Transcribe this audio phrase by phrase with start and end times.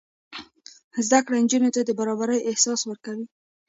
[1.05, 3.25] زده کړه نجونو ته د برابرۍ احساس ورکوي.